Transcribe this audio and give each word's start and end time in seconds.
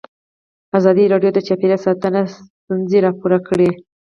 ازادي 0.77 1.05
راډیو 1.13 1.31
د 1.33 1.39
چاپیریال 1.47 1.81
ساتنه 1.85 2.19
ستونزې 2.33 2.97
راپور 3.05 3.31
کړي. 3.47 3.69